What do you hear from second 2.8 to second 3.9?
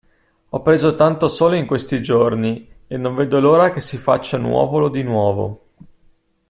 e non vedo l'ora che